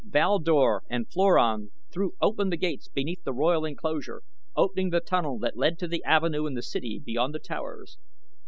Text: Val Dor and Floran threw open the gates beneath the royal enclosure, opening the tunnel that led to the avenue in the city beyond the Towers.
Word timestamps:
Val 0.03 0.39
Dor 0.39 0.81
and 0.89 1.07
Floran 1.07 1.69
threw 1.93 2.13
open 2.19 2.49
the 2.49 2.57
gates 2.57 2.87
beneath 2.87 3.23
the 3.23 3.31
royal 3.35 3.65
enclosure, 3.65 4.23
opening 4.55 4.89
the 4.89 4.99
tunnel 4.99 5.37
that 5.37 5.55
led 5.55 5.77
to 5.77 5.87
the 5.87 6.03
avenue 6.03 6.47
in 6.47 6.55
the 6.55 6.63
city 6.63 6.99
beyond 7.05 7.35
the 7.35 7.39
Towers. 7.39 7.99